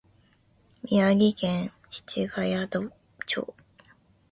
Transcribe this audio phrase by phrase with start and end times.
[0.81, 2.91] 宮城県七ヶ宿
[3.27, 3.53] 町